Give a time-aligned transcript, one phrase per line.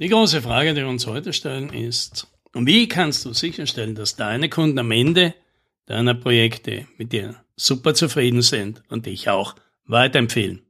[0.00, 4.48] Die große Frage, die wir uns heute stellen, ist, wie kannst du sicherstellen, dass deine
[4.48, 5.34] Kunden am Ende
[5.86, 9.54] deiner Projekte mit dir super zufrieden sind und dich auch
[9.86, 10.62] weiterempfehlen?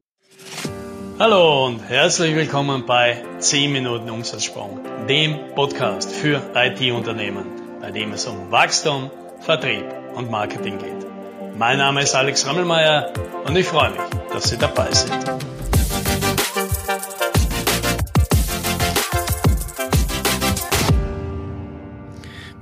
[1.19, 7.47] Hallo und herzlich willkommen bei 10 Minuten Umsatzsprung, dem Podcast für IT-Unternehmen,
[7.81, 9.11] bei dem es um Wachstum,
[9.41, 11.57] Vertrieb und Marketing geht.
[11.57, 13.11] Mein Name ist Alex Rammelmeier
[13.47, 14.01] und ich freue mich,
[14.33, 15.54] dass Sie dabei sind.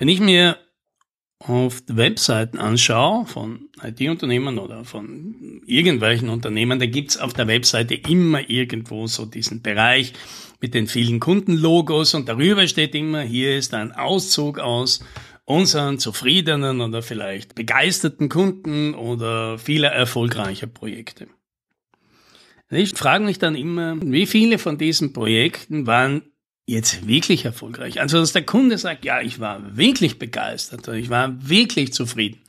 [0.03, 0.59] Wenn ich mir
[1.39, 8.51] auf Webseiten anschaue von IT-Unternehmen oder von irgendwelchen Unternehmen, da gibt's auf der Webseite immer
[8.51, 10.13] irgendwo so diesen Bereich
[10.61, 15.05] mit den vielen Kundenlogos und darüber steht immer, hier ist ein Auszug aus
[15.45, 21.29] unseren zufriedenen oder vielleicht begeisterten Kunden oder vieler erfolgreicher Projekte.
[22.71, 26.23] Ich frage mich dann immer, wie viele von diesen Projekten waren
[26.67, 28.01] jetzt wirklich erfolgreich?
[28.01, 32.41] Also, dass der Kunde sagt, ja, ich war wirklich begeistert, ich war wirklich zufrieden.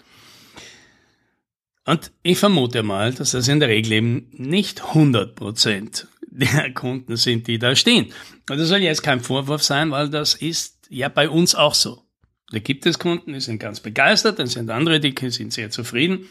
[1.85, 7.17] Und ich vermute mal, dass das in der Regel eben nicht 100 Prozent der Kunden
[7.17, 8.13] sind, die da stehen.
[8.49, 12.03] Und das soll jetzt kein Vorwurf sein, weil das ist ja bei uns auch so.
[12.51, 16.29] Da gibt es Kunden, die sind ganz begeistert, dann sind andere, die sind sehr zufrieden.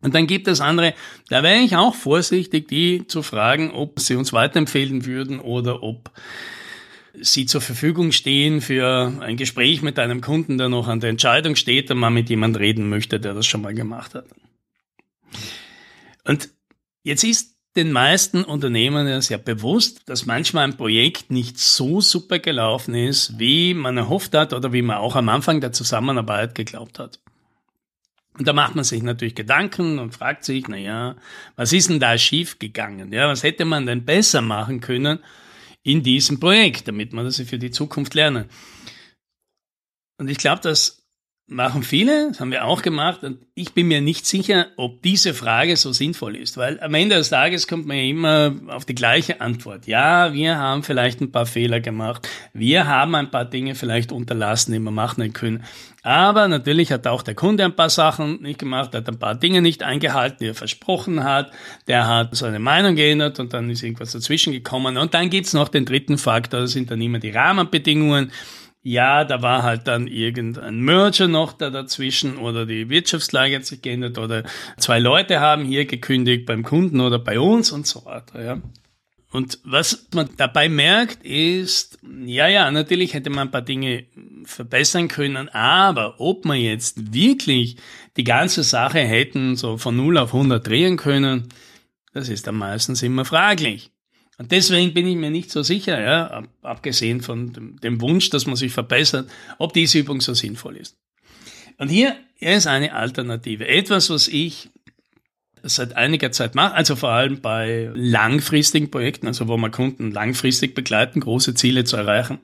[0.00, 0.94] Und dann gibt es andere,
[1.28, 6.12] da wäre ich auch vorsichtig, die zu fragen, ob sie uns weiterempfehlen würden oder ob
[7.14, 11.56] Sie zur Verfügung stehen für ein Gespräch mit einem Kunden, der noch an der Entscheidung
[11.56, 14.26] steht und man mit jemand reden möchte, der das schon mal gemacht hat.
[16.24, 16.50] Und
[17.02, 22.38] jetzt ist den meisten Unternehmen ja sehr bewusst, dass manchmal ein Projekt nicht so super
[22.38, 26.98] gelaufen ist, wie man erhofft hat oder wie man auch am Anfang der Zusammenarbeit geglaubt
[26.98, 27.20] hat.
[28.38, 31.16] Und da macht man sich natürlich Gedanken und fragt sich, na ja,
[31.56, 33.12] was ist denn da schief gegangen?
[33.12, 35.18] Ja, was hätte man denn besser machen können?
[35.88, 38.50] In diesem Projekt, damit wir das für die Zukunft lernen.
[40.20, 40.97] Und ich glaube, das
[41.48, 45.32] machen viele, das haben wir auch gemacht, und ich bin mir nicht sicher, ob diese
[45.34, 48.94] Frage so sinnvoll ist, weil am Ende des Tages kommt man ja immer auf die
[48.94, 49.86] gleiche Antwort.
[49.86, 54.72] Ja, wir haben vielleicht ein paar Fehler gemacht, wir haben ein paar Dinge vielleicht unterlassen,
[54.72, 55.64] die wir machen können,
[56.02, 59.60] aber natürlich hat auch der Kunde ein paar Sachen nicht gemacht, hat ein paar Dinge
[59.60, 61.50] nicht eingehalten, die er versprochen hat.
[61.86, 64.96] Der hat seine Meinung geändert und dann ist irgendwas dazwischen gekommen.
[64.96, 68.30] Und dann gibt's noch den dritten Faktor, das sind dann immer die Rahmenbedingungen.
[68.82, 73.82] Ja, da war halt dann irgendein Merger noch da dazwischen oder die Wirtschaftslage hat sich
[73.82, 74.44] geändert oder
[74.78, 78.42] zwei Leute haben hier gekündigt beim Kunden oder bei uns und so weiter.
[78.42, 78.62] Ja.
[79.30, 84.06] Und was man dabei merkt, ist, ja, ja, natürlich hätte man ein paar Dinge
[84.44, 87.76] verbessern können, aber ob man jetzt wirklich
[88.16, 91.48] die ganze Sache hätten so von 0 auf 100 drehen können,
[92.14, 93.90] das ist dann meistens immer fraglich.
[94.38, 98.54] Und deswegen bin ich mir nicht so sicher, ja, abgesehen von dem, Wunsch, dass man
[98.54, 99.28] sich verbessert,
[99.58, 100.96] ob diese Übung so sinnvoll ist.
[101.76, 103.66] Und hier ist eine Alternative.
[103.66, 104.70] Etwas, was ich
[105.64, 110.74] seit einiger Zeit mache, also vor allem bei langfristigen Projekten, also wo man Kunden langfristig
[110.74, 112.38] begleiten, große Ziele zu erreichen,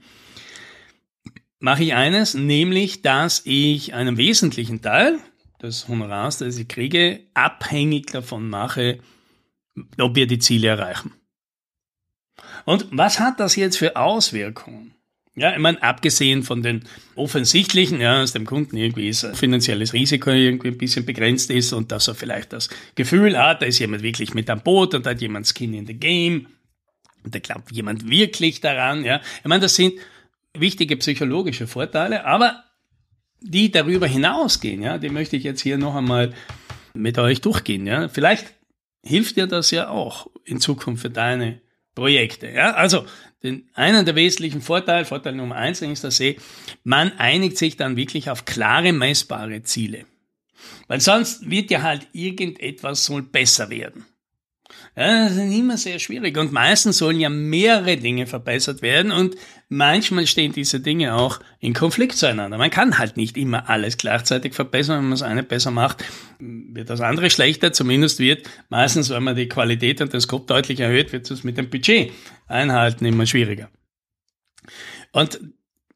[1.60, 5.18] mache ich eines, nämlich, dass ich einen wesentlichen Teil
[5.62, 8.98] des Honorars, das ich kriege, abhängig davon mache,
[9.98, 11.12] ob wir die Ziele erreichen.
[12.64, 14.94] Und was hat das jetzt für Auswirkungen?
[15.36, 16.84] Ja, ich meine, abgesehen von den
[17.16, 21.90] offensichtlichen, ja, dass dem Kunden irgendwie ist, finanzielles Risiko irgendwie ein bisschen begrenzt ist und
[21.90, 25.10] dass er vielleicht das Gefühl hat, da ist jemand wirklich mit am Boot und da
[25.10, 26.46] hat jemand Skin in the Game
[27.24, 29.20] und da glaubt jemand wirklich daran, ja.
[29.38, 29.94] Ich meine, das sind
[30.56, 32.62] wichtige psychologische Vorteile, aber
[33.40, 36.32] die darüber hinausgehen, ja, die möchte ich jetzt hier noch einmal
[36.94, 38.08] mit euch durchgehen, ja.
[38.08, 38.54] Vielleicht
[39.02, 41.60] hilft dir das ja auch in Zukunft für deine
[41.94, 42.48] Projekte.
[42.50, 42.72] Ja?
[42.74, 43.06] Also
[43.42, 46.38] den, einen der wesentlichen Vorteile, Vorteil Nummer eins ist, dass ich,
[46.82, 50.06] man einigt sich dann wirklich auf klare, messbare Ziele.
[50.88, 54.06] Weil sonst wird ja halt irgendetwas soll besser werden.
[54.96, 59.34] Ja, das ist immer sehr schwierig und meistens sollen ja mehrere Dinge verbessert werden und
[59.68, 62.58] manchmal stehen diese Dinge auch in Konflikt zueinander.
[62.58, 64.98] Man kann halt nicht immer alles gleichzeitig verbessern.
[64.98, 66.04] Wenn man das eine besser macht,
[66.38, 67.72] wird das andere schlechter.
[67.72, 71.58] Zumindest wird meistens, wenn man die Qualität und den Scope deutlich erhöht, wird es mit
[71.58, 72.12] dem Budget
[72.46, 73.70] einhalten immer schwieriger.
[75.10, 75.40] Und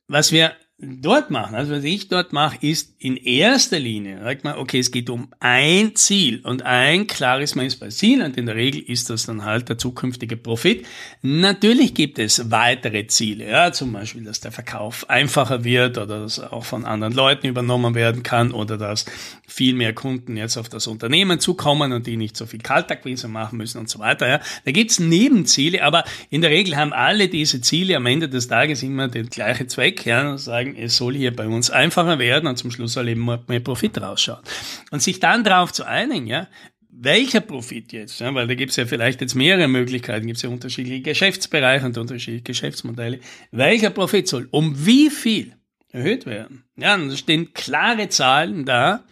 [0.09, 4.59] was wir dort machen, also was ich dort mache, ist in erster Linie, sagt man,
[4.59, 8.81] okay, es geht um ein Ziel und ein klares messbares Ziel und in der Regel
[8.81, 10.87] ist das dann halt der zukünftige Profit.
[11.21, 16.39] Natürlich gibt es weitere Ziele, ja, zum Beispiel, dass der Verkauf einfacher wird oder dass
[16.39, 19.05] auch von anderen Leuten übernommen werden kann oder dass
[19.49, 23.59] viel mehr Kunden jetzt auf das Unternehmen zukommen und die nicht so viel Kaltakquise machen
[23.59, 24.29] müssen und so weiter.
[24.29, 24.41] Ja.
[24.65, 28.85] Da gibt's Nebenziele, aber in der Regel haben alle diese Ziele am Ende des Tages
[28.85, 32.57] immer den gleichen Zweck, ja, sagen, sagen, es soll hier bei uns einfacher werden und
[32.57, 34.43] zum Schluss soll eben mehr Profit rausschauen.
[34.91, 36.49] Und sich dann darauf zu einigen, ja,
[36.91, 38.21] welcher Profit jetzt?
[38.21, 41.87] Ja, weil da gibt es ja vielleicht jetzt mehrere Möglichkeiten, gibt es ja unterschiedliche Geschäftsbereiche
[41.87, 43.21] und unterschiedliche Geschäftsmodelle.
[43.53, 45.55] Welcher Profit soll um wie viel
[45.91, 46.65] erhöht werden?
[46.77, 49.05] Ja, und da stehen klare Zahlen da.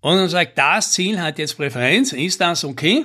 [0.00, 3.04] Und dann sagt, das Ziel hat jetzt Präferenz, ist das okay?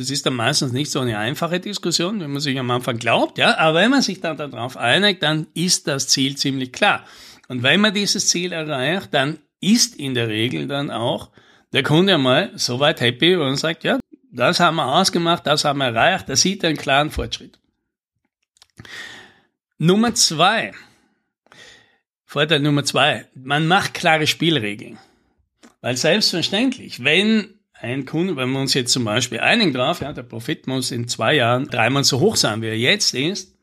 [0.00, 3.36] Das ist dann meistens nicht so eine einfache Diskussion, wenn man sich am Anfang glaubt,
[3.36, 7.04] ja, aber wenn man sich dann darauf einigt, dann ist das Ziel ziemlich klar.
[7.48, 11.28] Und wenn man dieses Ziel erreicht, dann ist in der Regel dann auch
[11.74, 14.00] der Kunde einmal so weit happy und sagt, ja,
[14.32, 17.58] das haben wir ausgemacht, das haben wir erreicht, da sieht er einen klaren Fortschritt.
[19.76, 20.72] Nummer zwei.
[22.24, 23.26] Vorteil Nummer zwei.
[23.34, 24.98] Man macht klare Spielregeln.
[25.82, 30.22] Weil selbstverständlich, wenn ein Kunde, wenn wir uns jetzt zum Beispiel einigen drauf, ja, der
[30.22, 33.56] Profit muss in zwei Jahren dreimal so hoch sein, wie er jetzt ist,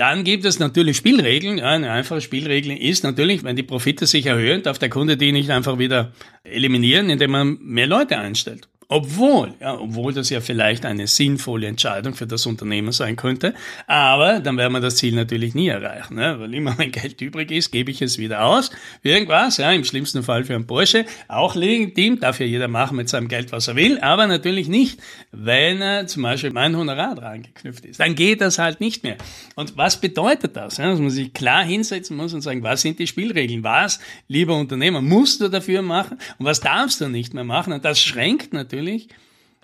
[0.00, 1.58] dann gibt es natürlich Spielregeln.
[1.58, 5.30] Ja, eine einfache Spielregel ist natürlich, wenn die Profite sich erhöhen, darf der Kunde die
[5.30, 8.69] nicht einfach wieder eliminieren, indem man mehr Leute einstellt.
[8.92, 13.54] Obwohl, ja, obwohl das ja vielleicht eine sinnvolle Entscheidung für das Unternehmen sein könnte,
[13.86, 16.40] aber dann werden wir das Ziel natürlich nie erreichen, ne?
[16.40, 18.72] weil immer mein Geld übrig ist, gebe ich es wieder aus,
[19.04, 23.08] irgendwas, ja, im schlimmsten Fall für einen Porsche, auch legitim, darf ja jeder machen mit
[23.08, 24.98] seinem Geld, was er will, aber natürlich nicht,
[25.30, 29.18] wenn er zum Beispiel mein Honorar dran geknüpft ist, dann geht das halt nicht mehr.
[29.54, 30.78] Und was bedeutet das?
[30.78, 33.62] Ja, dass man sich klar hinsetzen muss und sagen, was sind die Spielregeln?
[33.62, 37.72] Was, lieber Unternehmer, musst du dafür machen und was darfst du nicht mehr machen?
[37.72, 39.08] Und das schränkt natürlich natürlich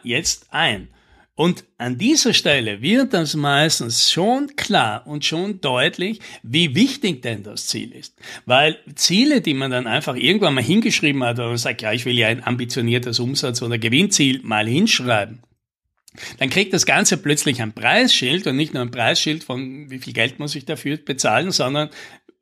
[0.02, 0.88] jetzt ein.
[1.34, 7.42] Und an dieser Stelle wird das meistens schon klar und schon deutlich, wie wichtig denn
[7.42, 8.14] das Ziel ist.
[8.46, 12.16] Weil Ziele, die man dann einfach irgendwann mal hingeschrieben hat oder sagt, ja, ich will
[12.16, 15.42] ja ein ambitioniertes Umsatz- oder Gewinnziel mal hinschreiben,
[16.38, 20.14] dann kriegt das Ganze plötzlich ein Preisschild und nicht nur ein Preisschild von wie viel
[20.14, 21.90] Geld muss ich dafür bezahlen, sondern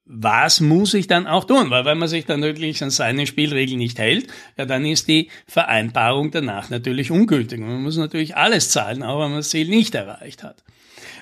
[0.07, 1.71] was muss ich dann auch tun?
[1.71, 4.27] Weil wenn man sich dann wirklich an seine Spielregeln nicht hält,
[4.59, 7.61] ja, dann ist die Vereinbarung danach natürlich ungültig.
[7.61, 10.63] Man muss natürlich alles zahlen, auch wenn man das Ziel nicht erreicht hat.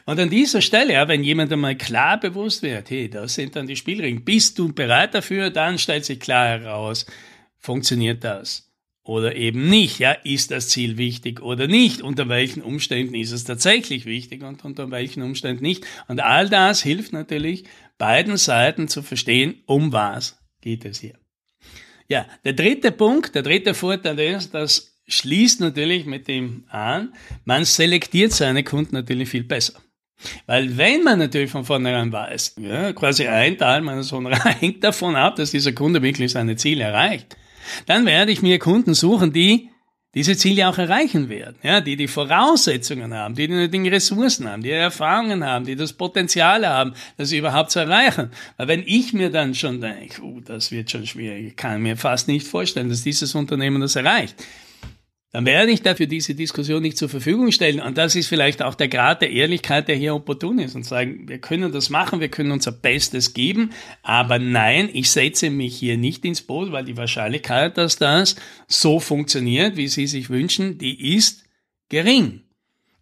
[0.04, 3.68] Und an dieser Stelle, ja, wenn jemand einmal klar bewusst wird, hey, das sind dann
[3.68, 7.06] die Spielregeln, bist du bereit dafür, dann stellt sich klar heraus,
[7.58, 8.68] funktioniert das?
[9.04, 12.02] Oder eben nicht, ja, ist das Ziel wichtig oder nicht?
[12.02, 15.84] Unter welchen Umständen ist es tatsächlich wichtig und unter welchen Umständen nicht?
[16.06, 17.64] Und all das hilft natürlich,
[17.98, 21.14] beiden Seiten zu verstehen, um was geht es hier.
[22.08, 27.64] Ja, der dritte Punkt, der dritte Vorteil ist, das schließt natürlich mit dem an, man
[27.64, 29.80] selektiert seine Kunden natürlich viel besser.
[30.46, 35.16] Weil wenn man natürlich von vornherein weiß, ja, quasi ein Teil meines Honorars hängt davon
[35.16, 37.36] ab, dass dieser Kunde wirklich seine Ziele erreicht,
[37.86, 39.70] dann werde ich mir Kunden suchen, die
[40.14, 44.62] diese Ziele auch erreichen werden, ja, die die Voraussetzungen haben, die die nötigen Ressourcen haben,
[44.62, 48.30] die Erfahrungen haben, die das Potenzial haben, das überhaupt zu erreichen.
[48.58, 51.96] Weil wenn ich mir dann schon denke, oh, das wird schon schwierig, ich kann mir
[51.96, 54.36] fast nicht vorstellen, dass dieses Unternehmen das erreicht,
[55.32, 57.80] dann werde ich dafür diese Diskussion nicht zur Verfügung stellen.
[57.80, 61.26] Und das ist vielleicht auch der Grad der Ehrlichkeit, der hier opportun ist und sagen,
[61.26, 63.70] wir können das machen, wir können unser Bestes geben,
[64.02, 68.36] aber nein, ich setze mich hier nicht ins Boot, weil die Wahrscheinlichkeit, dass das
[68.68, 71.44] so funktioniert, wie Sie sich wünschen, die ist
[71.88, 72.42] gering.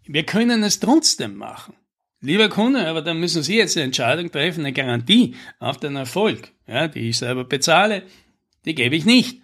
[0.07, 1.75] Wir können es trotzdem machen.
[2.21, 6.53] Lieber Kunde, aber dann müssen Sie jetzt eine Entscheidung treffen, eine Garantie auf den Erfolg,
[6.69, 8.05] ja, die ich selber bezahle,
[8.67, 9.41] die gebe ich nicht.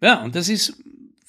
[0.00, 0.82] Ja, und das ist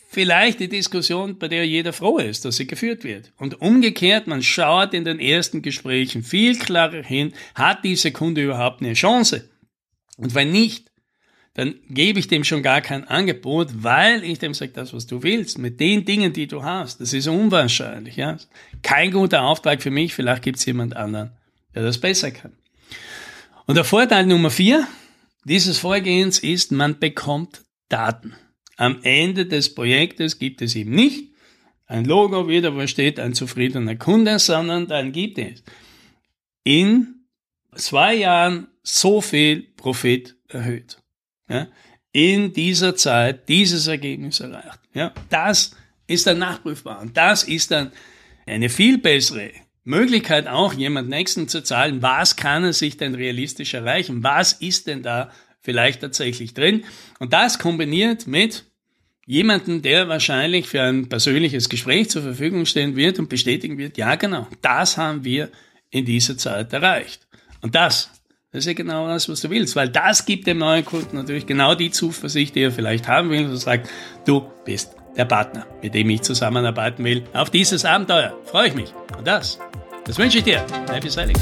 [0.07, 3.31] vielleicht die Diskussion, bei der jeder froh ist, dass sie geführt wird.
[3.37, 8.81] Und umgekehrt, man schaut in den ersten Gesprächen viel klarer hin, hat diese Kunde überhaupt
[8.81, 9.49] eine Chance?
[10.17, 10.91] Und wenn nicht,
[11.53, 15.23] dann gebe ich dem schon gar kein Angebot, weil ich dem sage, das, was du
[15.23, 18.15] willst, mit den Dingen, die du hast, das ist unwahrscheinlich.
[18.15, 18.37] Ja?
[18.83, 21.31] Kein guter Auftrag für mich, vielleicht gibt es jemand anderen,
[21.73, 22.53] der das besser kann.
[23.65, 24.87] Und der Vorteil Nummer vier
[25.45, 28.35] dieses Vorgehens ist, man bekommt Daten.
[28.77, 31.31] Am Ende des Projektes gibt es eben nicht
[31.87, 35.63] ein Logo wieder, wo steht ein zufriedener Kunde, sondern dann gibt es
[36.63, 37.25] in
[37.75, 40.97] zwei Jahren so viel Profit erhöht.
[41.49, 41.67] Ja,
[42.11, 44.79] in dieser Zeit dieses Ergebnis erreicht.
[44.93, 45.75] Ja, das
[46.07, 47.91] ist dann nachprüfbar und das ist dann
[48.45, 49.51] eine viel bessere
[49.83, 54.21] Möglichkeit auch, jemand Nächsten zu zahlen, was kann er sich denn realistisch erreichen?
[54.23, 55.31] Was ist denn da
[55.67, 56.85] vielleicht tatsächlich drin?
[57.19, 58.63] Und das kombiniert mit
[59.25, 64.15] jemanden, der wahrscheinlich für ein persönliches Gespräch zur Verfügung stehen wird und bestätigen wird, ja
[64.15, 65.49] genau, das haben wir
[65.89, 67.27] in dieser Zeit erreicht.
[67.61, 68.09] Und das,
[68.51, 71.45] das ist ja genau das, was du willst, weil das gibt dem neuen Kunden natürlich
[71.45, 73.89] genau die Zuversicht, die er vielleicht haben will, und sagt,
[74.25, 77.25] du bist der Partner, mit dem ich zusammenarbeiten will.
[77.33, 78.93] Auf dieses Abenteuer freue ich mich.
[79.17, 79.59] Und das,
[80.05, 80.65] das wünsche ich dir.
[80.89, 81.35] Happy Sailing.